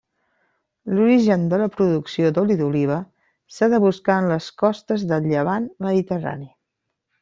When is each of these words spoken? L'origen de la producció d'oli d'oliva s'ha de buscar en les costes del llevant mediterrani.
L'origen 0.99 1.43
de 1.51 1.59
la 1.63 1.67
producció 1.75 2.33
d'oli 2.39 2.57
d'oliva 2.63 2.99
s'ha 3.59 3.71
de 3.77 3.83
buscar 3.87 4.19
en 4.25 4.33
les 4.35 4.51
costes 4.67 5.09
del 5.15 5.33
llevant 5.33 5.73
mediterrani. 5.91 6.55